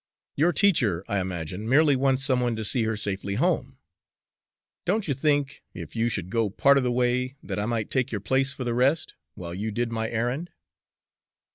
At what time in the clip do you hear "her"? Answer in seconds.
2.85-2.97